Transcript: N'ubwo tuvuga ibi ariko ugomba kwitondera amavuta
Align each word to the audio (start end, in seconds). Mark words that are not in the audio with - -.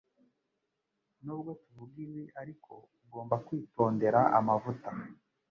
N'ubwo 1.23 1.49
tuvuga 1.61 1.95
ibi 2.05 2.23
ariko 2.41 2.71
ugomba 3.03 3.35
kwitondera 3.45 4.19
amavuta 4.39 4.89